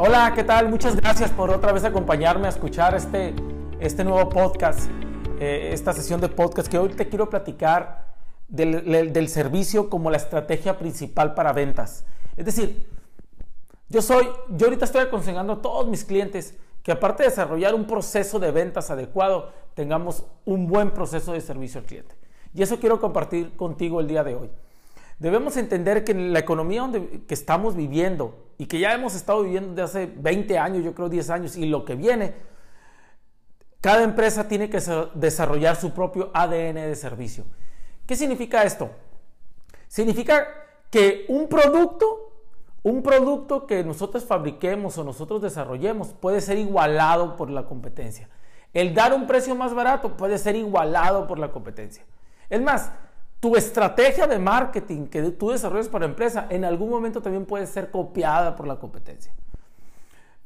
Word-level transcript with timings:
Hola, 0.00 0.32
¿qué 0.32 0.44
tal? 0.44 0.68
Muchas 0.68 0.94
gracias 0.94 1.30
por 1.32 1.50
otra 1.50 1.72
vez 1.72 1.82
acompañarme 1.82 2.46
a 2.46 2.50
escuchar 2.50 2.94
este, 2.94 3.34
este 3.80 4.04
nuevo 4.04 4.28
podcast, 4.28 4.88
eh, 5.40 5.70
esta 5.72 5.92
sesión 5.92 6.20
de 6.20 6.28
podcast 6.28 6.68
que 6.68 6.78
hoy 6.78 6.90
te 6.90 7.08
quiero 7.08 7.28
platicar 7.28 8.06
del, 8.46 9.12
del, 9.12 9.28
servicio 9.28 9.90
como 9.90 10.08
la 10.10 10.16
estrategia 10.16 10.78
principal 10.78 11.34
para 11.34 11.52
ventas. 11.52 12.04
Es 12.36 12.44
decir, 12.44 12.86
yo 13.88 14.00
soy, 14.00 14.28
yo 14.50 14.66
ahorita 14.68 14.84
estoy 14.84 15.02
aconsejando 15.02 15.54
a 15.54 15.62
todos 15.62 15.88
mis 15.88 16.04
clientes 16.04 16.56
que 16.84 16.92
aparte 16.92 17.24
de 17.24 17.30
desarrollar 17.30 17.74
un 17.74 17.86
proceso 17.86 18.38
de 18.38 18.52
ventas 18.52 18.90
adecuado, 18.90 19.50
tengamos 19.74 20.24
un 20.44 20.68
buen 20.68 20.92
proceso 20.92 21.32
de 21.32 21.40
servicio 21.40 21.80
al 21.80 21.86
cliente. 21.86 22.14
Y 22.54 22.62
eso 22.62 22.78
quiero 22.78 23.00
compartir 23.00 23.56
contigo 23.56 24.00
el 24.00 24.06
día 24.06 24.22
de 24.22 24.36
hoy. 24.36 24.50
Debemos 25.18 25.56
entender 25.56 26.04
que 26.04 26.12
en 26.12 26.32
la 26.32 26.38
economía 26.38 26.82
donde, 26.82 27.24
que 27.26 27.34
estamos 27.34 27.74
viviendo 27.74 28.52
y 28.56 28.66
que 28.66 28.78
ya 28.78 28.92
hemos 28.92 29.14
estado 29.14 29.42
viviendo 29.42 29.70
desde 29.70 29.82
hace 29.82 30.12
20 30.16 30.58
años, 30.58 30.84
yo 30.84 30.94
creo 30.94 31.08
10 31.08 31.30
años, 31.30 31.56
y 31.56 31.66
lo 31.66 31.84
que 31.84 31.96
viene, 31.96 32.34
cada 33.80 34.02
empresa 34.02 34.48
tiene 34.48 34.70
que 34.70 34.80
desarrollar 35.14 35.76
su 35.76 35.92
propio 35.92 36.30
ADN 36.34 36.74
de 36.74 36.94
servicio. 36.96 37.44
¿Qué 38.06 38.16
significa 38.16 38.62
esto? 38.62 38.90
Significa 39.88 40.48
que 40.90 41.24
un 41.28 41.48
producto, 41.48 42.32
un 42.82 43.02
producto 43.02 43.66
que 43.66 43.84
nosotros 43.84 44.24
fabriquemos 44.24 44.98
o 44.98 45.04
nosotros 45.04 45.42
desarrollemos 45.42 46.08
puede 46.08 46.40
ser 46.40 46.58
igualado 46.58 47.36
por 47.36 47.50
la 47.50 47.66
competencia. 47.66 48.28
El 48.72 48.94
dar 48.94 49.14
un 49.14 49.26
precio 49.26 49.54
más 49.54 49.74
barato 49.74 50.16
puede 50.16 50.38
ser 50.38 50.56
igualado 50.56 51.26
por 51.26 51.38
la 51.38 51.50
competencia. 51.50 52.04
Es 52.50 52.60
más, 52.60 52.92
tu 53.40 53.56
estrategia 53.56 54.26
de 54.26 54.38
marketing 54.38 55.06
que 55.06 55.22
tú 55.30 55.50
desarrollas 55.50 55.88
para 55.88 56.06
empresa 56.06 56.46
en 56.50 56.64
algún 56.64 56.90
momento 56.90 57.22
también 57.22 57.46
puede 57.46 57.66
ser 57.66 57.90
copiada 57.90 58.56
por 58.56 58.66
la 58.66 58.76
competencia. 58.76 59.32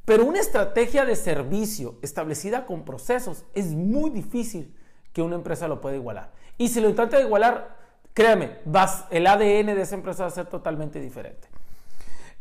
Pero 0.05 0.25
una 0.25 0.39
estrategia 0.39 1.05
de 1.05 1.15
servicio 1.15 1.95
establecida 2.01 2.65
con 2.65 2.83
procesos 2.83 3.45
es 3.53 3.67
muy 3.67 4.09
difícil 4.09 4.75
que 5.13 5.21
una 5.21 5.35
empresa 5.35 5.67
lo 5.67 5.79
pueda 5.81 5.95
igualar. 5.95 6.31
Y 6.57 6.67
si 6.67 6.81
lo 6.81 6.89
intenta 6.89 7.19
igualar, 7.21 7.77
créame, 8.13 8.57
el 9.09 9.27
ADN 9.27 9.67
de 9.67 9.81
esa 9.81 9.95
empresa 9.95 10.23
va 10.23 10.27
a 10.27 10.31
ser 10.31 10.47
totalmente 10.47 10.99
diferente. 10.99 11.47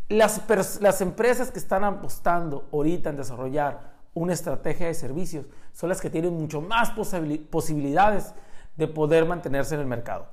Las 0.09 1.01
empresas 1.01 1.51
que 1.51 1.59
están 1.59 1.85
apostando 1.85 2.69
ahorita 2.73 3.11
en 3.11 3.17
desarrollar 3.17 3.93
una 4.13 4.35
estrategia 4.35 4.89
de 4.89 4.95
servicios 4.95 5.47
son 5.73 5.89
las 5.89 6.01
que 6.01 6.11
tienen 6.11 6.35
mucho 6.35 6.61
más 6.61 6.91
posibilidades 6.91 8.35
de 8.77 8.89
poder 8.89 9.25
mantenerse 9.25 9.75
en 9.75 9.81
el 9.81 9.87
mercado. 9.87 10.27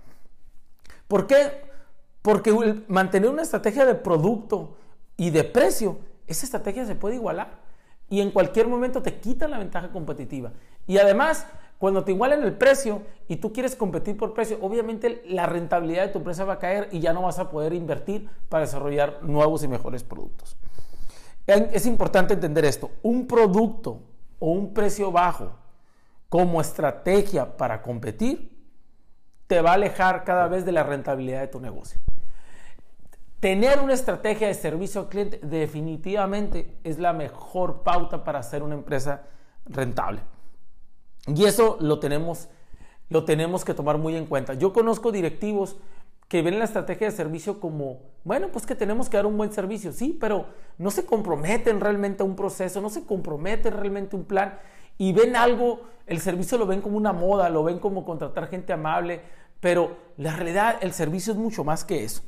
¿Por 1.09 1.25
qué? 1.25 1.63
Porque 2.21 2.53
mantener 2.87 3.31
una 3.31 3.41
estrategia 3.41 3.83
de 3.83 3.95
producto 3.95 4.77
y 5.17 5.31
de 5.31 5.43
precio, 5.43 5.97
esa 6.27 6.45
estrategia 6.45 6.85
se 6.85 6.93
puede 6.93 7.15
igualar 7.15 7.59
y 8.09 8.21
en 8.21 8.29
cualquier 8.29 8.67
momento 8.67 9.01
te 9.01 9.19
quitan 9.19 9.49
la 9.49 9.57
ventaja 9.57 9.89
competitiva. 9.89 10.51
Y 10.85 10.99
además, 10.99 11.47
cuando 11.79 12.03
te 12.03 12.11
igualan 12.11 12.43
el 12.43 12.53
precio 12.53 13.01
y 13.27 13.37
tú 13.37 13.51
quieres 13.51 13.75
competir 13.75 14.17
por 14.17 14.35
precio, 14.35 14.59
obviamente 14.61 15.23
la 15.25 15.47
rentabilidad 15.47 16.05
de 16.05 16.09
tu 16.09 16.19
empresa 16.19 16.45
va 16.45 16.53
a 16.53 16.59
caer 16.59 16.89
y 16.91 16.99
ya 16.99 17.11
no 17.11 17.23
vas 17.23 17.39
a 17.39 17.49
poder 17.49 17.73
invertir 17.73 18.29
para 18.47 18.65
desarrollar 18.65 19.23
nuevos 19.23 19.63
y 19.63 19.67
mejores 19.67 20.03
productos. 20.03 20.57
Es 21.47 21.87
importante 21.87 22.35
entender 22.35 22.65
esto. 22.65 22.91
Un 23.01 23.25
producto 23.25 24.03
o 24.37 24.51
un 24.51 24.75
precio 24.75 25.11
bajo 25.11 25.53
como 26.29 26.61
estrategia 26.61 27.57
para 27.57 27.81
competir 27.81 28.58
te 29.49 29.61
va 29.61 29.71
a 29.71 29.73
alejar 29.73 30.25
cada 30.25 30.47
vez 30.47 30.63
de 30.63 30.71
la 30.71 30.83
rentabilidad 30.83 31.41
de 31.41 31.47
tu 31.47 31.59
negocio. 31.59 31.99
Tener 33.39 33.79
una 33.79 33.93
estrategia 33.93 34.47
de 34.47 34.53
servicio 34.53 35.01
al 35.01 35.09
cliente 35.09 35.39
definitivamente 35.41 36.77
es 36.83 36.99
la 36.99 37.13
mejor 37.13 37.81
pauta 37.81 38.23
para 38.23 38.37
hacer 38.37 38.61
una 38.61 38.75
empresa 38.75 39.23
rentable. 39.65 40.21
Y 41.25 41.45
eso 41.45 41.77
lo 41.79 41.97
tenemos, 41.97 42.47
lo 43.09 43.25
tenemos 43.25 43.65
que 43.65 43.73
tomar 43.73 43.97
muy 43.97 44.15
en 44.15 44.27
cuenta. 44.27 44.53
Yo 44.53 44.71
conozco 44.71 45.11
directivos 45.11 45.77
que 46.27 46.43
ven 46.43 46.59
la 46.59 46.65
estrategia 46.65 47.09
de 47.09 47.15
servicio 47.17 47.59
como, 47.59 48.01
bueno, 48.23 48.49
pues 48.49 48.67
que 48.67 48.75
tenemos 48.75 49.09
que 49.09 49.17
dar 49.17 49.25
un 49.25 49.35
buen 49.35 49.51
servicio, 49.51 49.91
sí, 49.91 50.15
pero 50.21 50.45
no 50.77 50.91
se 50.91 51.07
comprometen 51.07 51.81
realmente 51.81 52.21
a 52.21 52.25
un 52.27 52.35
proceso, 52.35 52.81
no 52.81 52.91
se 52.91 53.03
comprometen 53.03 53.73
realmente 53.73 54.15
a 54.15 54.19
un 54.19 54.25
plan 54.25 54.59
y 54.99 55.11
ven 55.11 55.35
algo, 55.35 55.81
el 56.05 56.19
servicio 56.19 56.57
lo 56.57 56.67
ven 56.67 56.81
como 56.81 56.97
una 56.97 57.13
moda, 57.13 57.49
lo 57.49 57.63
ven 57.63 57.79
como 57.79 58.05
contratar 58.05 58.47
gente 58.47 58.73
amable, 58.73 59.21
pero 59.59 59.97
la 60.17 60.35
realidad, 60.35 60.77
el 60.81 60.93
servicio 60.93 61.33
es 61.33 61.39
mucho 61.39 61.63
más 61.63 61.83
que 61.83 62.03
eso. 62.03 62.21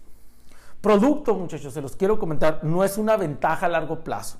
Producto, 0.81 1.35
muchachos, 1.35 1.73
se 1.73 1.81
los 1.81 1.95
quiero 1.95 2.17
comentar, 2.17 2.63
no 2.63 2.83
es 2.83 2.97
una 2.97 3.15
ventaja 3.15 3.67
a 3.67 3.69
largo 3.69 4.03
plazo 4.03 4.39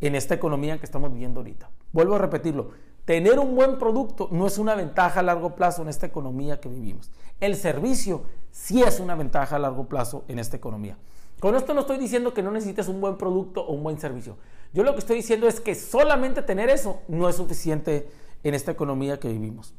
en 0.00 0.14
esta 0.14 0.34
economía 0.34 0.78
que 0.78 0.84
estamos 0.84 1.12
viviendo 1.12 1.40
ahorita. 1.40 1.70
Vuelvo 1.92 2.16
a 2.16 2.18
repetirlo, 2.18 2.70
tener 3.04 3.38
un 3.38 3.54
buen 3.54 3.78
producto 3.78 4.28
no 4.32 4.46
es 4.46 4.58
una 4.58 4.74
ventaja 4.74 5.20
a 5.20 5.22
largo 5.22 5.54
plazo 5.54 5.82
en 5.82 5.88
esta 5.88 6.06
economía 6.06 6.60
que 6.60 6.68
vivimos. 6.68 7.10
El 7.40 7.56
servicio 7.56 8.22
sí 8.50 8.82
es 8.82 8.98
una 9.00 9.14
ventaja 9.14 9.56
a 9.56 9.58
largo 9.58 9.88
plazo 9.88 10.24
en 10.28 10.38
esta 10.38 10.56
economía. 10.56 10.96
Con 11.38 11.54
esto 11.54 11.72
no 11.72 11.80
estoy 11.80 11.98
diciendo 11.98 12.34
que 12.34 12.42
no 12.42 12.50
necesites 12.50 12.88
un 12.88 13.00
buen 13.00 13.16
producto 13.16 13.62
o 13.62 13.72
un 13.72 13.82
buen 13.82 13.98
servicio. 13.98 14.36
Yo 14.72 14.82
lo 14.82 14.92
que 14.92 14.98
estoy 14.98 15.16
diciendo 15.16 15.48
es 15.48 15.60
que 15.60 15.74
solamente 15.74 16.42
tener 16.42 16.68
eso 16.68 17.00
no 17.08 17.28
es 17.28 17.36
suficiente 17.36 18.10
en 18.42 18.54
esta 18.54 18.72
economía 18.72 19.18
que 19.18 19.28
vivimos. 19.28 19.74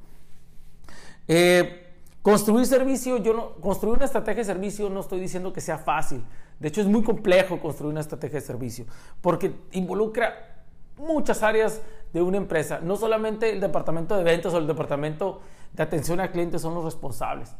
Eh, 1.28 1.91
construir 2.22 2.66
servicio, 2.66 3.18
yo 3.18 3.34
no, 3.34 3.56
construir 3.56 3.96
una 3.96 4.06
estrategia 4.06 4.42
de 4.42 4.46
servicio 4.46 4.90
no 4.90 5.00
estoy 5.00 5.20
diciendo 5.20 5.52
que 5.54 5.62
sea 5.62 5.78
fácil. 5.78 6.24
De 6.60 6.68
hecho, 6.68 6.82
es 6.82 6.88
muy 6.88 7.04
complejo 7.04 7.60
construir 7.60 7.92
una 7.92 8.02
estrategia 8.02 8.40
de 8.40 8.46
servicio 8.46 8.86
porque 9.22 9.54
involucra 9.72 10.64
muchas 10.98 11.42
áreas 11.44 11.82
de 12.14 12.22
una 12.22 12.38
empresa. 12.38 12.80
No 12.82 12.96
solamente 12.96 13.52
el 13.52 13.60
departamento 13.60 14.16
de 14.16 14.24
ventas 14.24 14.54
o 14.54 14.58
el 14.58 14.68
departamento 14.68 15.42
de 15.74 15.84
atención 15.84 16.20
al 16.20 16.32
cliente 16.32 16.60
son 16.60 16.76
los 16.76 16.84
responsables. 16.84 17.56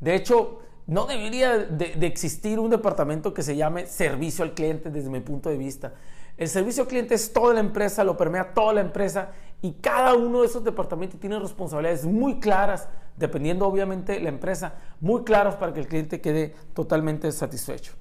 De 0.00 0.14
hecho, 0.14 0.60
no 0.86 1.06
debería 1.06 1.58
de, 1.58 2.06
existir 2.06 2.58
un 2.58 2.70
departamento 2.70 3.32
que 3.32 3.42
se 3.42 3.56
llame 3.56 3.86
servicio 3.86 4.44
al 4.44 4.54
cliente 4.54 4.90
desde 4.90 5.10
mi 5.10 5.20
punto 5.20 5.48
de 5.48 5.56
vista. 5.56 5.94
El 6.36 6.48
servicio 6.48 6.84
al 6.84 6.88
cliente 6.88 7.14
es 7.14 7.32
toda 7.32 7.54
la 7.54 7.60
empresa, 7.60 8.02
lo 8.02 8.16
permea 8.16 8.52
toda 8.54 8.72
la 8.72 8.80
empresa 8.80 9.30
y 9.60 9.72
cada 9.74 10.14
uno 10.14 10.40
de 10.40 10.46
esos 10.46 10.64
departamentos 10.64 11.20
tiene 11.20 11.38
responsabilidades 11.38 12.04
muy 12.04 12.40
claras, 12.40 12.88
dependiendo 13.16 13.66
obviamente 13.66 14.20
la 14.20 14.28
empresa, 14.28 14.74
muy 15.00 15.24
claras 15.24 15.56
para 15.56 15.72
que 15.72 15.80
el 15.80 15.88
cliente 15.88 16.20
quede 16.20 16.54
totalmente 16.74 17.30
satisfecho. 17.32 17.92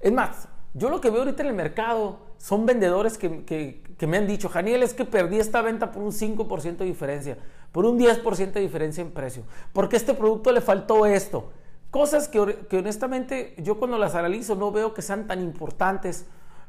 Es 0.00 0.12
más, 0.12 0.48
yo 0.74 0.88
lo 0.88 1.00
que 1.00 1.10
veo 1.10 1.20
ahorita 1.20 1.42
en 1.42 1.48
el 1.48 1.54
mercado 1.54 2.18
son 2.38 2.64
vendedores 2.64 3.18
que, 3.18 3.82
me 4.06 4.16
han 4.16 4.26
dicho, 4.26 4.48
Janiel, 4.48 4.82
es 4.82 4.94
que 4.94 5.04
perdí 5.04 5.38
esta 5.38 5.60
venta 5.62 5.92
por 5.92 6.02
un 6.02 6.12
5% 6.12 6.78
de 6.78 6.84
diferencia, 6.84 7.38
por 7.72 7.84
un 7.84 7.98
10% 7.98 8.52
de 8.52 8.60
diferencia 8.60 9.02
en 9.02 9.10
precio, 9.10 9.42
porque 9.72 9.96
este 9.96 10.14
producto 10.14 10.52
le 10.52 10.60
faltó 10.60 11.06
esto. 11.06 11.50
Cosas 11.90 12.28
que, 12.28 12.66
que, 12.70 12.78
honestamente 12.78 13.54
yo 13.58 13.78
cuando 13.78 13.98
las 13.98 14.14
analizo 14.14 14.54
no 14.54 14.70
veo 14.70 14.94
que 14.94 15.02
sean 15.02 15.26
tan 15.26 15.40
importantes 15.40 16.26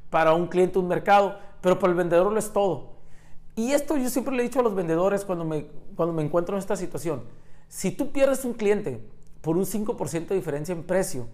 para 0.10 0.34
un 0.34 0.48
cliente, 0.48 0.80
un 0.80 0.88
mercado, 0.88 1.38
pero 1.62 1.80
para 1.80 1.92
el 1.92 1.98
vendedor 1.98 2.32
lo 2.32 2.40
es 2.40 2.52
todo. 2.52 3.01
Y 3.56 3.72
esto 3.72 3.98
yo 3.98 4.10
siempre 4.10 4.36
le 4.36 4.44
he 4.44 4.46
dicho 4.46 4.60
a 4.60 4.64
los 4.64 4.76
vendedores 4.76 5.26
cuando 5.26 5.46
me, 5.46 5.68
cuando 5.96 6.14
me 6.14 6.24
encuentro 6.24 6.56
en 6.56 6.60
esta 6.60 6.76
situación. 6.76 7.24
Si 7.68 7.92
tú 7.92 8.12
pierdes 8.12 8.46
un 8.46 8.54
cliente 8.54 9.04
por 9.42 9.58
un 9.58 9.66
5% 9.66 10.28
de 10.28 10.36
diferencia 10.36 10.74
en 10.74 10.84
precio, 10.84 11.28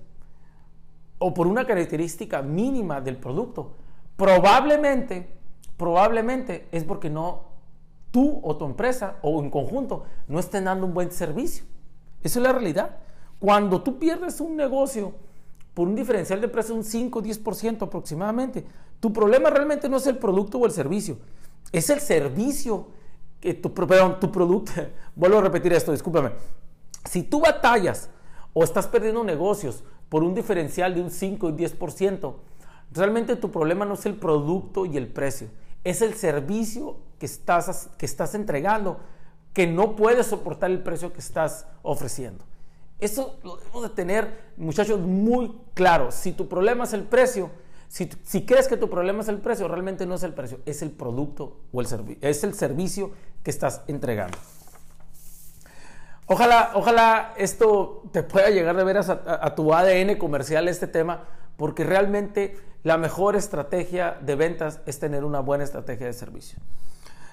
o 1.20 1.34
por 1.34 1.48
una 1.48 1.66
característica 1.66 2.42
mínima 2.42 3.02
del 3.02 3.18
producto, 3.18 3.72
probablemente, 4.16 5.28
probablemente 5.76 6.68
es 6.72 6.84
porque 6.84 7.10
no 7.10 7.46
tú 8.12 8.40
o 8.44 8.56
tu 8.56 8.66
empresa 8.66 9.18
o 9.22 9.42
en 9.42 9.50
conjunto 9.50 10.06
no 10.28 10.40
estén 10.40 10.66
dando 10.66 10.86
un 10.86 10.94
buen 10.94 11.12
servicio. 11.12 11.66
Esa 12.24 12.40
es 12.40 12.44
la 12.44 12.54
realidad. 12.54 12.98
Cuando 13.40 13.82
tú 13.82 14.00
pierdes 14.00 14.40
un 14.42 14.56
negocio 14.56 15.14
por 15.74 15.88
un 15.88 15.96
diferencial 15.96 16.42
de 16.42 16.48
precio 16.48 16.74
de 16.74 16.80
un 16.80 16.86
5 16.86 17.20
o 17.20 17.22
10% 17.22 17.84
aproximadamente, 17.84 18.66
tu 19.00 19.14
problema 19.14 19.50
realmente 19.50 19.88
no 19.90 19.98
es 19.98 20.08
el 20.08 20.18
producto 20.18 20.58
o 20.58 20.66
el 20.66 20.72
servicio, 20.72 21.18
es 21.72 21.90
el 21.90 22.00
servicio 22.00 22.88
que 23.40 23.54
tu, 23.54 23.74
perdón, 23.74 24.20
tu 24.20 24.32
producto, 24.32 24.72
vuelvo 25.16 25.40
a 25.40 25.42
repetir 25.42 25.74
esto, 25.74 25.92
discúlpame, 25.92 26.32
si 27.06 27.24
tú 27.24 27.40
batallas 27.40 28.10
o 28.54 28.64
estás 28.64 28.88
perdiendo 28.88 29.24
negocios 29.24 29.84
por 30.10 30.24
un 30.24 30.34
diferencial 30.34 30.96
de 30.96 31.02
un 31.02 31.12
5 31.12 31.50
y 31.50 31.54
10%, 31.54 32.34
realmente 32.92 33.36
tu 33.36 33.52
problema 33.52 33.86
no 33.86 33.94
es 33.94 34.06
el 34.06 34.16
producto 34.16 34.86
y 34.86 34.98
el 34.98 35.08
precio, 35.08 35.50
es 35.84 36.02
el 36.02 36.16
servicio 36.16 36.98
que 37.20 37.26
estás, 37.26 37.90
que 37.98 38.06
estás 38.06 38.36
entregando 38.36 39.00
que 39.54 39.68
no 39.68 39.96
puedes 39.96 40.28
soportar 40.28 40.70
el 40.70 40.84
precio 40.84 41.14
que 41.14 41.20
estás 41.20 41.66
ofreciendo. 41.82 42.46
Eso 43.00 43.40
lo 43.44 43.58
debemos 43.58 43.84
de 43.84 43.90
tener, 43.90 44.52
muchachos, 44.58 45.00
muy 45.00 45.56
claro. 45.74 46.12
Si 46.12 46.32
tu 46.32 46.48
problema 46.48 46.84
es 46.84 46.94
el 46.94 47.04
precio, 47.04 47.50
si, 47.88 48.10
si, 48.24 48.46
crees 48.46 48.68
que 48.68 48.78
tu 48.78 48.90
problema 48.90 49.22
es 49.22 49.30
el 49.30 49.40
precio, 49.40 49.68
realmente 49.68 50.06
no 50.06 50.16
es 50.16 50.24
el 50.24 50.34
precio, 50.34 50.60
es 50.66 50.82
el 50.82 50.92
producto 50.92 51.62
o 51.72 51.82
el 51.82 52.18
es 52.22 52.44
el 52.44 52.54
servicio 52.54 53.12
que 53.44 53.52
estás 53.52 53.82
entregando. 53.88 54.38
Ojalá, 56.26 56.72
ojalá 56.74 57.34
esto 57.38 58.04
te 58.12 58.22
pueda 58.22 58.50
llegar 58.50 58.76
de 58.76 58.84
veras 58.84 59.10
a, 59.10 59.22
a, 59.42 59.56
tu 59.56 59.74
ADN 59.74 60.18
comercial 60.18 60.68
este 60.68 60.88
tema, 60.88 61.24
porque 61.56 61.86
realmente 61.86 62.58
la 62.84 62.98
mejor 62.98 63.38
estrategia 63.38 64.18
de 64.22 64.36
ventas 64.36 64.82
es 64.86 65.00
tener 65.00 65.24
una 65.24 65.40
buena 65.40 65.64
estrategia 65.64 66.08
de 66.08 66.14
servicio. 66.14 66.60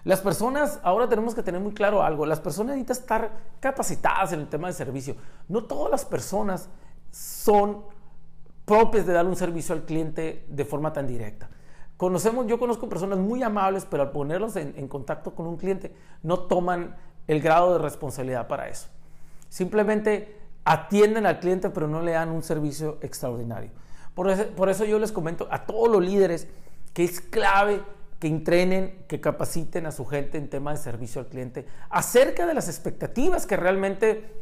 Las 0.04 0.20
personas, 0.20 0.80
ahora 0.82 1.08
tenemos 1.08 1.34
que 1.34 1.42
tener 1.42 1.60
muy 1.60 1.72
claro 1.72 2.02
algo, 2.02 2.26
las 2.26 2.38
personas 2.38 2.76
necesitan 2.76 3.02
estar 3.02 3.30
capacitadas 3.58 4.32
en 4.32 4.40
el 4.40 4.48
tema 4.48 4.68
de 4.68 4.74
servicio. 4.74 5.16
No 5.48 5.64
todas 5.64 5.90
las 5.90 6.04
personas 6.04 6.68
son 7.10 7.84
propias 8.64 9.06
de 9.06 9.12
dar 9.12 9.26
un 9.26 9.37
servicio 9.37 9.75
al 9.75 9.84
cliente 9.84 10.44
de 10.49 10.64
forma 10.64 10.93
tan 10.93 11.06
directa. 11.06 11.49
Conocemos, 11.96 12.46
yo 12.46 12.58
conozco 12.58 12.88
personas 12.88 13.19
muy 13.19 13.43
amables, 13.43 13.87
pero 13.88 14.02
al 14.02 14.11
ponerlos 14.11 14.56
en, 14.56 14.88
contacto 14.88 15.34
con 15.34 15.46
un 15.46 15.56
cliente 15.56 15.94
no 16.22 16.40
toman 16.40 16.96
el 17.28 17.40
grado 17.40 17.75
de 17.75 17.78
responsabilidad 17.78 18.49
para 18.49 18.69
eso. 18.69 18.88
Simplemente 19.49 20.37
atienden 20.64 21.26
al 21.26 21.38
cliente, 21.38 21.70
pero 21.70 21.87
no 21.87 22.02
le 22.02 22.12
dan 22.12 22.31
un 22.31 22.43
servicio 22.43 22.99
extraordinario. 23.00 23.70
Por 24.14 24.31
eso, 24.31 24.46
por 24.56 24.69
eso 24.69 24.84
yo 24.84 24.99
les 24.99 25.12
comento 25.12 25.46
a 25.50 25.67
todos 25.67 25.88
los 25.88 26.02
líderes 26.02 26.49
que 26.93 27.05
es 27.05 27.20
clave 27.20 27.82
que 28.19 28.28
entrenen, 28.28 29.05
que 29.06 29.20
capaciten 29.20 29.87
a 29.87 29.93
su 29.93 30.06
gente 30.06 30.38
en 30.38 30.49
tema 30.49 30.72
de 30.72 30.78
servicio 30.78 31.20
al 31.20 31.26
cliente 31.26 31.67
acerca 31.90 32.46
de 32.46 32.55
las 32.55 32.69
expectativas 32.69 33.46
que 33.46 33.56
realmente 33.56 34.32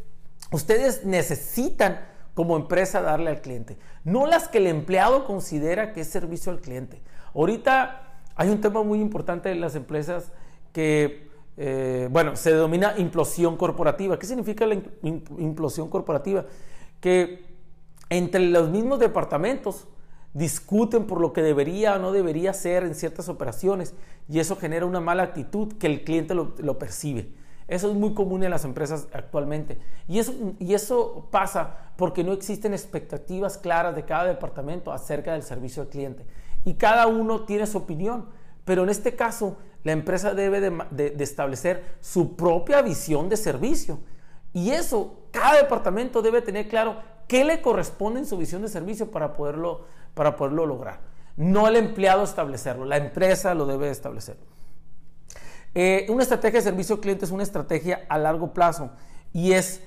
ustedes 0.52 1.04
necesitan 1.04 2.00
como 2.34 2.56
empresa 2.56 3.02
darle 3.02 3.30
al 3.30 3.40
cliente, 3.40 3.78
no 4.04 4.26
las 4.26 4.48
que 4.48 4.58
el 4.58 4.66
empleado 4.66 5.24
considera 5.24 5.92
que 5.92 6.00
es 6.00 6.08
servicio 6.08 6.50
al 6.50 6.60
cliente. 6.60 7.02
Ahorita 7.34 8.20
hay 8.34 8.48
un 8.48 8.60
tema 8.60 8.82
muy 8.82 9.00
importante 9.00 9.50
en 9.50 9.60
las 9.60 9.74
empresas 9.74 10.32
que 10.72 11.30
eh, 11.56 12.08
bueno, 12.10 12.34
se 12.34 12.52
denomina 12.52 12.94
implosión 12.96 13.56
corporativa. 13.56 14.18
¿Qué 14.18 14.26
significa 14.26 14.66
la 14.66 14.80
implosión 15.38 15.88
corporativa? 15.88 16.46
Que 17.00 17.44
entre 18.08 18.40
los 18.40 18.70
mismos 18.70 18.98
departamentos 18.98 19.86
discuten 20.34 21.06
por 21.06 21.20
lo 21.20 21.32
que 21.32 21.42
debería 21.42 21.96
o 21.96 21.98
no 21.98 22.12
debería 22.12 22.54
ser 22.54 22.84
en 22.84 22.94
ciertas 22.94 23.28
operaciones 23.28 23.94
y 24.28 24.38
eso 24.38 24.56
genera 24.56 24.86
una 24.86 25.00
mala 25.00 25.24
actitud 25.24 25.74
que 25.74 25.86
el 25.86 26.04
cliente 26.04 26.34
lo, 26.34 26.78
percibe. 26.78 27.28
Eso 27.72 27.88
es 27.88 27.96
muy 27.96 28.12
común 28.12 28.44
en 28.44 28.50
las 28.50 28.66
empresas 28.66 29.08
actualmente. 29.14 29.78
Y 30.06 30.18
eso, 30.18 30.34
y 30.58 30.74
eso 30.74 31.28
pasa 31.30 31.92
porque 31.96 32.22
no 32.22 32.34
existen 32.34 32.74
expectativas 32.74 33.56
claras 33.56 33.96
de 33.96 34.04
cada 34.04 34.24
departamento 34.24 34.92
acerca 34.92 35.32
del 35.32 35.42
servicio 35.42 35.82
al 35.82 35.88
cliente. 35.88 36.26
Y 36.66 36.74
cada 36.74 37.06
uno 37.06 37.46
tiene 37.46 37.66
su 37.66 37.78
opinión. 37.78 38.26
Pero 38.66 38.82
en 38.82 38.90
este 38.90 39.16
caso, 39.16 39.56
la 39.84 39.92
empresa 39.92 40.34
debe 40.34 40.60
de, 40.60 41.16
establecer 41.18 41.96
su 42.00 42.36
propia 42.36 42.82
visión 42.82 43.30
de 43.30 43.38
servicio. 43.38 44.00
Y 44.52 44.72
eso, 44.72 45.22
cada 45.30 45.56
departamento 45.56 46.20
debe 46.20 46.42
tener 46.42 46.68
claro 46.68 46.96
qué 47.26 47.42
le 47.42 47.62
corresponde 47.62 48.20
en 48.20 48.26
su 48.26 48.36
visión 48.36 48.60
de 48.60 48.68
servicio 48.68 49.10
para 49.10 49.32
poderlo, 49.32 49.86
para 50.12 50.36
poderlo 50.36 50.66
lograr. 50.66 51.00
No 51.38 51.66
el 51.68 51.76
empleado 51.76 52.22
establecerlo, 52.22 52.84
la 52.84 52.98
empresa 52.98 53.54
lo 53.54 53.64
debe 53.64 53.88
establecer. 53.88 54.36
Eh, 55.74 56.06
una 56.10 56.22
estrategia 56.22 56.58
de 56.58 56.64
servicio 56.64 56.96
al 56.96 57.00
cliente 57.00 57.24
es 57.24 57.30
una 57.30 57.42
estrategia 57.42 58.04
a 58.08 58.18
largo 58.18 58.52
plazo 58.52 58.90
y 59.32 59.52
es, 59.52 59.80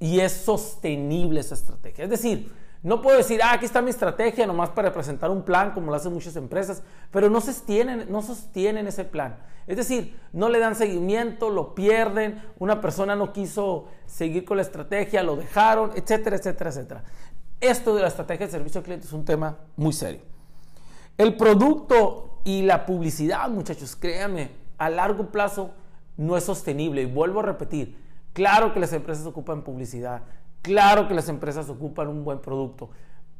y 0.00 0.20
es 0.20 0.32
sostenible 0.32 1.40
esa 1.40 1.54
estrategia. 1.54 2.04
Es 2.04 2.10
decir, 2.10 2.50
no 2.82 3.02
puedo 3.02 3.18
decir, 3.18 3.40
ah, 3.42 3.52
aquí 3.52 3.64
está 3.64 3.82
mi 3.82 3.90
estrategia 3.90 4.46
nomás 4.46 4.70
para 4.70 4.92
presentar 4.92 5.30
un 5.30 5.42
plan 5.42 5.72
como 5.72 5.90
lo 5.90 5.96
hacen 5.96 6.12
muchas 6.12 6.36
empresas, 6.36 6.82
pero 7.10 7.28
no 7.28 7.40
sostienen, 7.40 8.06
no 8.10 8.22
sostienen 8.22 8.86
ese 8.86 9.04
plan. 9.04 9.36
Es 9.66 9.76
decir, 9.76 10.18
no 10.32 10.48
le 10.48 10.60
dan 10.60 10.74
seguimiento, 10.74 11.50
lo 11.50 11.74
pierden, 11.74 12.42
una 12.58 12.80
persona 12.80 13.16
no 13.16 13.32
quiso 13.32 13.88
seguir 14.06 14.44
con 14.44 14.56
la 14.56 14.62
estrategia, 14.62 15.22
lo 15.22 15.36
dejaron, 15.36 15.90
etcétera, 15.94 16.36
etcétera, 16.36 16.70
etcétera. 16.70 17.04
Esto 17.60 17.94
de 17.94 18.02
la 18.02 18.08
estrategia 18.08 18.46
de 18.46 18.52
servicio 18.52 18.78
al 18.78 18.84
cliente 18.84 19.06
es 19.06 19.12
un 19.12 19.24
tema 19.24 19.58
muy 19.76 19.92
serio. 19.92 20.22
El 21.18 21.36
producto 21.36 22.40
y 22.44 22.62
la 22.62 22.86
publicidad, 22.86 23.50
muchachos, 23.50 23.96
créanme, 23.96 24.50
a 24.78 24.88
largo 24.88 25.26
plazo 25.26 25.72
no 26.16 26.36
es 26.36 26.44
sostenible. 26.44 27.02
Y 27.02 27.06
vuelvo 27.06 27.40
a 27.40 27.44
repetir, 27.44 27.96
claro 28.32 28.72
que 28.72 28.80
las 28.80 28.92
empresas 28.92 29.26
ocupan 29.26 29.62
publicidad, 29.62 30.22
Claro 30.62 31.08
que 31.08 31.14
las 31.14 31.28
empresas 31.28 31.68
ocupan 31.68 32.08
un 32.08 32.24
buen 32.24 32.40
producto, 32.40 32.90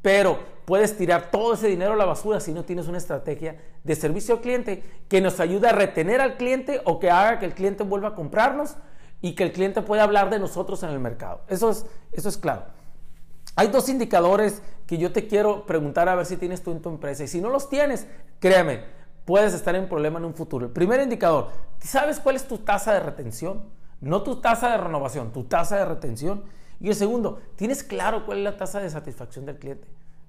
pero 0.01 0.39
puedes 0.65 0.97
tirar 0.97 1.31
todo 1.31 1.55
ese 1.55 1.69
dinero 1.69 1.93
a 1.93 1.97
la 1.97 2.05
basura 2.05 2.41
si 2.41 2.53
no 2.53 2.65
tienes 2.65 2.87
una 2.87 2.99
estrategia 2.99 3.61
de 3.83 3.97
servicio 3.97 4.37
al 4.37 4.41
cliente 4.41 4.83
que 5.09 5.21
nos 5.21 5.41
ayude 5.41 5.69
a 5.69 5.73
retener 5.73 6.21
al 6.21 6.37
cliente 6.37 6.81
o 6.85 6.99
que 6.99 7.11
haga 7.11 7.39
que 7.39 7.47
el 7.47 7.55
cliente 7.55 7.83
vuelva 7.83 8.09
a 8.09 8.15
comprarnos 8.15 8.77
y 9.21 9.35
que 9.35 9.43
el 9.43 9.53
cliente 9.53 9.83
pueda 9.83 10.05
hablar 10.05 10.31
de 10.31 10.39
nosotros 10.39 10.83
en 10.85 10.91
el 10.91 11.01
mercado. 11.01 11.43
Eso 11.49 11.71
es, 11.71 11.85
eso 12.13 12.29
es 12.29 12.39
claro. 12.39 12.67
Hay 13.57 13.69
dos 13.69 13.89
indicadores 13.89 14.63
que 14.87 14.97
yo 14.97 15.11
te 15.13 15.27
quiero 15.27 15.67
preguntar 15.67 16.09
a 16.09 16.15
ver 16.15 16.25
si 16.25 16.37
tienes 16.37 16.63
tú 16.63 16.71
en 16.71 16.81
tu 16.81 16.89
empresa. 16.89 17.25
Y 17.25 17.29
si 17.29 17.41
no 17.41 17.51
los 17.51 17.69
tienes, 17.69 18.07
créeme, 18.39 18.85
puedes 19.29 19.53
estar 19.53 19.77
en 19.77 19.91
problema 19.91 20.19
en 20.19 20.25
un 20.25 20.33
futuro. 20.33 20.65
El 20.65 20.73
primer 20.73 21.03
indicador, 21.03 21.49
¿sabes 21.81 22.19
cuál 22.19 22.37
es 22.37 22.49
tu 22.49 22.57
tasa 22.57 22.95
de 22.95 23.01
retención? 23.01 23.61
No 24.01 24.23
tu 24.23 24.37
tasa 24.37 24.71
de 24.71 24.79
renovación, 24.79 25.35
tu 25.35 25.45
tasa 25.45 25.77
de 25.77 25.85
retención. 25.85 26.45
Y 26.81 26.89
el 26.89 26.95
segundo, 26.95 27.39
¿tienes 27.55 27.85
claro 27.85 28.25
cuál 28.25 28.39
es 28.39 28.45
la 28.45 28.57
tasa 28.57 28.81
de 28.81 28.89
satisfacción 28.89 29.45
del 29.45 29.59
cliente, 29.59 29.87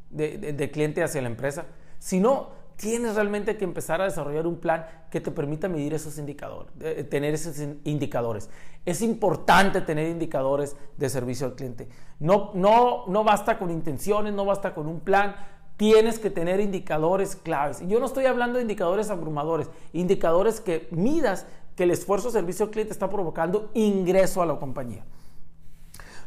de, 0.09 0.71
cliente 0.71 1.01
hacia 1.01 1.21
la 1.21 1.29
empresa? 1.29 1.67
Si 1.97 2.19
no, 2.19 2.49
tienes 2.75 3.15
realmente 3.15 3.55
que 3.55 3.63
empezar 3.63 4.01
a 4.01 4.03
desarrollar 4.03 4.45
un 4.45 4.57
plan 4.57 4.85
que 5.09 5.21
te 5.21 5.31
permita 5.31 5.69
medir 5.69 5.93
esos 5.93 6.17
indicadores, 6.17 6.73
tener 7.09 7.33
esos 7.33 7.57
indicadores. 7.85 8.49
Es 8.85 9.01
importante 9.01 9.79
tener 9.79 10.09
indicadores 10.09 10.75
de 10.97 11.09
servicio 11.09 11.47
al 11.47 11.55
cliente. 11.55 11.87
No, 12.19 12.51
no, 12.53 13.05
no 13.07 13.23
basta 13.23 13.57
con 13.57 13.71
intenciones, 13.71 14.33
no 14.33 14.43
basta 14.43 14.73
con 14.73 14.87
un 14.87 14.99
plan, 14.99 15.37
tienes 15.79 16.19
que 16.19 16.29
tener 16.29 16.59
indicadores 16.59 17.37
claves. 17.37 17.81
Y 17.81 17.87
yo 17.87 18.01
no 18.01 18.05
estoy 18.05 18.25
hablando 18.25 18.57
de 18.57 18.63
indicadores 18.63 19.09
abrumadores, 19.09 19.69
indicadores 19.93 20.59
que 20.59 20.89
midas 20.91 21.45
que 21.77 21.83
el 21.83 21.91
esfuerzo 21.91 22.27
de 22.27 22.33
servicio 22.33 22.65
al 22.65 22.71
cliente 22.71 22.91
está 22.91 23.09
provocando 23.09 23.71
ingreso 23.73 24.41
a 24.41 24.45
la 24.45 24.59
compañía. 24.59 25.05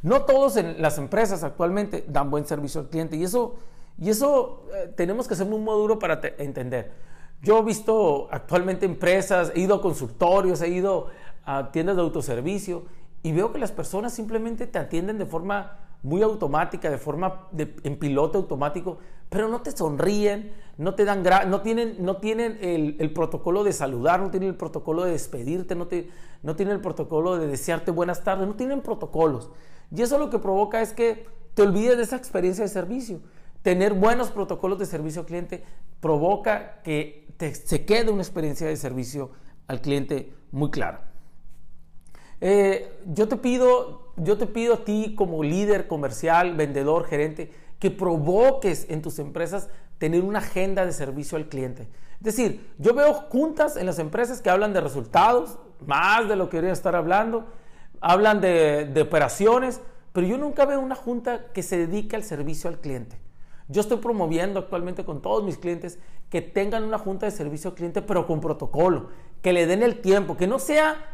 No 0.00 0.22
todos 0.22 0.56
en 0.56 0.80
las 0.80 0.96
empresas 0.96 1.44
actualmente 1.44 2.02
dan 2.08 2.30
buen 2.30 2.46
servicio 2.46 2.80
al 2.80 2.88
cliente 2.88 3.18
y 3.18 3.24
eso, 3.24 3.56
y 4.00 4.08
eso 4.08 4.64
eh, 4.74 4.90
tenemos 4.96 5.28
que 5.28 5.34
ser 5.36 5.46
muy 5.46 5.60
maduro 5.60 5.98
para 5.98 6.18
entender. 6.38 6.92
Yo 7.42 7.58
he 7.58 7.62
visto 7.62 8.28
actualmente 8.30 8.86
empresas, 8.86 9.52
he 9.54 9.60
ido 9.60 9.74
a 9.74 9.82
consultorios, 9.82 10.62
he 10.62 10.68
ido 10.68 11.08
a 11.44 11.70
tiendas 11.72 11.96
de 11.96 12.00
autoservicio 12.00 12.84
y 13.22 13.32
veo 13.32 13.52
que 13.52 13.58
las 13.58 13.70
personas 13.70 14.14
simplemente 14.14 14.66
te 14.66 14.78
atienden 14.78 15.18
de 15.18 15.26
forma 15.26 15.76
muy 16.02 16.22
automática, 16.22 16.88
de 16.88 16.96
forma 16.98 17.48
en 17.56 17.98
piloto 17.98 18.38
automático, 18.38 18.98
pero 19.32 19.48
no 19.48 19.62
te 19.62 19.72
sonríen, 19.72 20.52
no 20.76 20.94
te 20.94 21.04
dan 21.04 21.24
no 21.48 21.62
tienen, 21.62 21.96
no 21.98 22.18
tienen 22.18 22.58
el, 22.60 23.12
protocolo 23.12 23.64
de 23.64 23.72
saludar, 23.72 24.20
no 24.20 24.30
tienen 24.30 24.50
el 24.50 24.56
protocolo 24.56 25.04
de 25.04 25.12
despedirte, 25.12 25.74
no, 25.74 25.86
te, 25.86 26.10
no 26.42 26.54
tienen 26.54 26.76
el 26.76 26.80
protocolo 26.82 27.38
de 27.38 27.46
desearte 27.46 27.90
buenas 27.90 28.22
tardes, 28.22 28.46
no 28.46 28.54
tienen 28.54 28.82
protocolos. 28.82 29.50
Y 29.90 30.02
eso 30.02 30.18
lo 30.18 30.28
que 30.28 30.38
provoca 30.38 30.82
es 30.82 30.92
que 30.92 31.26
te 31.54 31.62
olvides 31.62 31.96
de 31.96 32.02
esa 32.02 32.16
experiencia 32.16 32.62
de 32.62 32.68
servicio. 32.68 33.20
Tener 33.62 33.94
buenos 33.94 34.30
protocolos 34.30 34.78
de 34.78 34.86
servicio 34.86 35.22
al 35.22 35.26
cliente 35.26 35.64
provoca 36.00 36.82
que 36.82 37.26
se 37.38 37.84
quede 37.84 38.10
una 38.10 38.22
experiencia 38.22 38.66
de 38.66 38.76
servicio 38.76 39.30
al 39.66 39.80
cliente 39.80 40.34
muy 40.50 40.70
clara. 40.70 41.10
Eh, 42.44 42.92
yo, 43.06 43.28
te 43.28 43.36
pido, 43.36 44.12
yo 44.16 44.36
te 44.36 44.46
pido 44.46 44.74
a 44.74 44.84
ti 44.84 45.14
como 45.16 45.42
líder 45.44 45.86
comercial, 45.86 46.56
vendedor, 46.56 47.04
gerente, 47.04 47.52
que 47.82 47.90
provoques 47.90 48.86
en 48.90 49.02
tus 49.02 49.18
empresas 49.18 49.68
tener 49.98 50.22
una 50.22 50.38
agenda 50.38 50.86
de 50.86 50.92
servicio 50.92 51.36
al 51.36 51.48
cliente. 51.48 51.88
Es 52.18 52.22
decir, 52.22 52.72
yo 52.78 52.94
veo 52.94 53.12
juntas 53.12 53.76
en 53.76 53.86
las 53.86 53.98
empresas 53.98 54.40
que 54.40 54.50
hablan 54.50 54.72
de 54.72 54.80
resultados, 54.80 55.58
más 55.84 56.28
de 56.28 56.36
lo 56.36 56.48
que 56.48 56.58
deberían 56.58 56.74
estar 56.74 56.94
hablando, 56.94 57.44
hablan 58.00 58.40
de, 58.40 58.94
operaciones, 59.02 59.80
pero 60.12 60.28
yo 60.28 60.38
nunca 60.38 60.64
veo 60.64 60.78
una 60.78 60.94
junta 60.94 61.46
que 61.52 61.64
se 61.64 61.76
dedique 61.76 62.14
al 62.14 62.22
servicio 62.22 62.70
al 62.70 62.78
cliente. 62.78 63.18
Yo 63.66 63.80
estoy 63.80 63.96
promoviendo 63.96 64.60
actualmente 64.60 65.04
con 65.04 65.20
todos 65.20 65.42
mis 65.42 65.58
clientes 65.58 65.98
que 66.30 66.40
tengan 66.40 66.84
una 66.84 66.98
junta 66.98 67.26
de 67.26 67.32
servicio 67.32 67.70
al 67.70 67.74
cliente, 67.74 68.00
pero 68.00 68.28
con 68.28 68.40
protocolo, 68.40 69.08
que 69.42 69.52
le 69.52 69.66
den 69.66 69.82
el 69.82 70.00
tiempo, 70.00 70.36
que 70.36 70.46
no 70.46 70.60
sea 70.60 71.04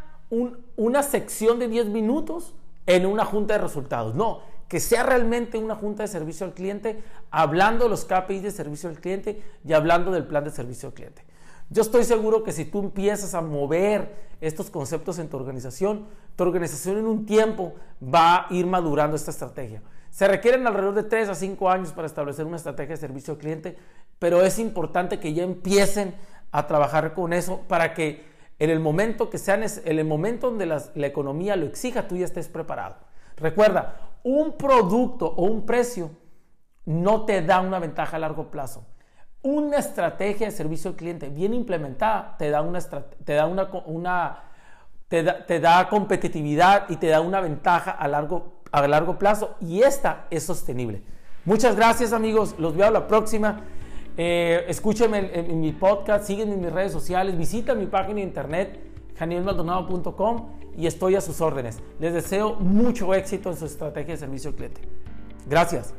una 0.77 1.03
sección 1.03 1.61
de 1.61 1.69
10 1.69 1.87
minutos 1.87 2.53
en 2.85 3.07
una 3.07 3.25
junta 3.25 3.55
de 3.55 3.61
resultados. 3.61 4.15
No, 4.15 4.43
que 4.69 4.81
sea 4.81 5.03
realmente 5.03 5.59
una 5.59 5.75
junta 5.75 6.03
de 6.03 6.09
servicio 6.09 6.47
al 6.47 6.55
cliente, 6.55 7.03
hablando 7.31 7.85
de 7.85 7.91
los 7.91 8.05
KPIs 8.05 8.43
de 8.43 8.51
servicio 8.51 8.89
al 8.89 9.01
cliente 9.01 9.43
y 9.65 9.73
hablando 9.73 10.13
del 10.13 10.27
plan 10.27 10.45
de 10.45 10.51
servicio 10.51 10.89
al 10.89 10.95
cliente. 10.95 11.25
Yo 11.71 11.83
estoy 11.83 12.05
seguro 12.05 12.45
que 12.45 12.53
si 12.53 12.65
tú 12.65 12.81
empiezas 12.81 13.35
a 13.35 13.41
mover 13.41 14.29
estos 14.41 14.71
conceptos 14.71 15.19
en 15.19 15.29
tu 15.29 15.37
organización, 15.37 16.07
tu 16.37 16.45
organización 16.45 16.99
en 16.99 17.07
un 17.07 17.27
tiempo 17.27 17.75
va 18.03 18.37
a 18.37 18.47
ir 18.51 18.67
madurando 18.67 19.17
esta 19.17 19.31
estrategia. 19.31 19.83
Se 20.11 20.29
requieren 20.29 20.67
alrededor 20.67 20.95
de 20.95 21.03
3 21.03 21.29
a 21.29 21.35
5 21.35 21.71
años 21.71 21.93
para 21.93 22.07
establecer 22.07 22.47
una 22.47 22.57
estrategia 22.57 22.95
de 22.95 23.01
servicio 23.01 23.35
al 23.35 23.39
cliente, 23.39 23.77
pero 24.19 24.43
es 24.43 24.59
importante 24.59 25.21
que 25.21 25.35
ya 25.35 25.43
empiecen 25.43 26.15
a 26.51 26.67
trabajar 26.67 27.15
con 27.15 27.33
eso 27.33 27.61
para 27.69 27.95
que 27.95 28.27
En 28.61 28.71
el 28.71 28.81
momento 28.81 29.31
que 29.31 29.39
sea, 29.39 29.55
en 29.55 29.99
el 29.99 30.05
momento 30.05 30.51
donde 30.51 30.67
la 30.67 31.07
economía 31.07 31.55
lo 31.55 31.67
exija, 31.67 32.09
tú 32.09 32.17
ya 32.17 32.25
estés 32.25 32.49
preparado. 32.49 32.97
Recuerda, 33.37 34.01
un 34.29 34.53
producto 34.53 35.27
o 35.27 35.45
un 35.45 35.65
precio 35.65 36.11
no 36.85 37.25
te 37.25 37.41
da 37.41 37.61
una 37.61 37.79
ventaja 37.79 38.17
a 38.17 38.21
largo 38.21 38.51
plazo. 38.51 38.85
Una 39.41 39.79
estrategia 39.79 40.47
de 40.47 40.53
servicio 40.53 40.91
al 40.91 40.97
cliente 40.97 41.31
bien 41.31 41.55
implementada 41.55 42.37
te 42.37 42.51
da 42.51 42.61
una, 42.61 42.79
te 42.81 43.33
da 43.33 43.47
una, 43.47 43.71
una 43.87 44.43
te, 45.09 45.23
da, 45.23 45.47
te 45.47 45.61
da, 45.61 45.89
competitividad 45.89 46.91
y 46.91 46.97
te 46.97 47.07
da 47.07 47.23
una 47.23 47.41
ventaja 47.41 47.91
a 47.91 48.07
largo, 48.07 48.61
a 48.71 48.87
largo 48.87 49.19
plazo 49.19 49.57
y 49.61 49.81
esta 49.81 50.27
es 50.29 50.43
sostenible. 50.43 51.03
Muchas 51.47 51.75
gracias 51.75 52.13
amigos, 52.13 52.55
los 52.59 52.77
veo 52.77 52.91
la 52.91 53.07
próxima. 53.07 53.63
Eh, 54.19 54.65
escúchenme 54.69 55.31
en, 55.33 55.59
mi 55.61 55.73
podcast, 55.73 56.27
sígueme 56.27 56.53
en 56.53 56.61
mis 56.61 56.73
redes 56.73 56.93
sociales, 56.93 57.39
visita 57.39 57.75
mi 57.75 57.87
página 57.87 58.17
de 58.17 58.23
internet 58.23 58.81
janielmaldonado.com 59.17 60.58
y 60.79 60.87
estoy 60.87 61.17
a 61.17 61.21
sus 61.21 61.41
órdenes. 61.41 61.81
Les 61.99 62.15
deseo 62.15 62.55
mucho 62.55 63.13
éxito 63.13 63.51
en 63.51 63.57
su 63.57 63.67
estrategia 63.67 64.15
de 64.15 64.21
servicio 64.21 64.51
al 64.51 64.57
cliente. 64.57 64.81
Gracias. 65.47 65.93